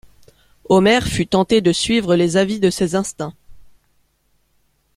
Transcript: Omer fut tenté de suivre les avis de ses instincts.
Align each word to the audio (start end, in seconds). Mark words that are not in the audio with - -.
Omer 0.67 1.05
fut 1.05 1.27
tenté 1.27 1.61
de 1.61 1.71
suivre 1.71 2.15
les 2.15 2.35
avis 2.35 2.59
de 2.59 2.71
ses 2.71 2.95
instincts. 2.95 3.35